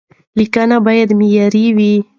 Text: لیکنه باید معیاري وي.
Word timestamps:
لیکنه 0.37 0.77
باید 0.85 1.09
معیاري 1.19 1.65
وي. 1.77 1.93